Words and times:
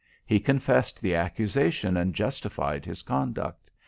He 0.25 0.39
confessed 0.39 0.99
the 0.99 1.13
accusation 1.13 1.95
and 1.95 2.15
justified 2.15 2.85
his 2.85 3.03
conduct. 3.03 3.69